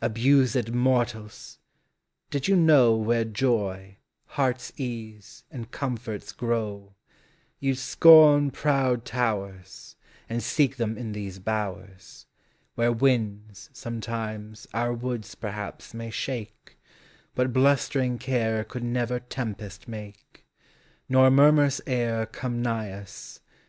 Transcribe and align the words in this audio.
Abused 0.00 0.70
mortals! 0.72 1.58
did 2.30 2.46
you 2.46 2.54
know 2.54 2.94
Where 2.94 3.24
joy, 3.24 3.96
heart's 4.26 4.72
ease, 4.76 5.42
and 5.50 5.68
comforts 5.72 6.30
grow, 6.30 6.94
You 7.58 7.74
'd 7.74 7.78
scorn 7.78 8.52
proud 8.52 9.04
towers 9.04 9.96
And 10.28 10.44
seek 10.44 10.76
them 10.76 10.96
in 10.96 11.10
these 11.10 11.40
bowers. 11.40 12.26
Where 12.76 12.92
winds, 12.92 13.68
sometimes, 13.72 14.68
our 14.72 14.92
woods 14.94 15.34
perhaps 15.34 15.92
may 15.92 16.10
shake, 16.10 16.78
But 17.34 17.52
blustering 17.52 18.18
care 18.18 18.62
could 18.62 18.84
never 18.84 19.18
tempest 19.18 19.88
make; 19.88 20.46
Nor 21.08 21.32
murmurs 21.32 21.80
e'er 21.88 22.26
come 22.26 22.62
nigh 22.62 22.92
us. 22.92 23.40